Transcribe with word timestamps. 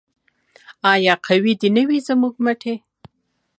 آیا 0.91 1.13
قوي 1.27 1.53
دې 1.61 1.69
نه 1.75 1.83
وي 1.87 1.99
زموږ 2.07 2.33
مټې؟ 2.43 2.75